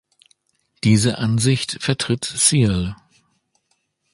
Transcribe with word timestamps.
Diese 0.83 1.19
Ansicht 1.19 1.77
vertritt 1.79 2.25
Searle. 2.25 2.95